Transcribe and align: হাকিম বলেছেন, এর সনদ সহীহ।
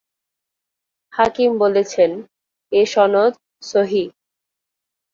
হাকিম 1.13 1.51
বলেছেন, 1.57 2.11
এর 2.71 2.85
সনদ 2.85 3.33
সহীহ। 3.63 4.09